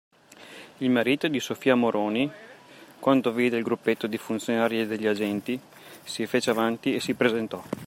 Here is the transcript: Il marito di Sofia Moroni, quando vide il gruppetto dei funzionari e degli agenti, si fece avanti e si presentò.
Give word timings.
Il 0.79 0.89
marito 0.89 1.27
di 1.27 1.39
Sofia 1.39 1.75
Moroni, 1.75 2.27
quando 2.99 3.31
vide 3.31 3.57
il 3.57 3.61
gruppetto 3.63 4.07
dei 4.07 4.17
funzionari 4.17 4.81
e 4.81 4.87
degli 4.87 5.05
agenti, 5.05 5.61
si 6.03 6.25
fece 6.25 6.49
avanti 6.49 6.95
e 6.95 6.99
si 6.99 7.13
presentò. 7.13 7.61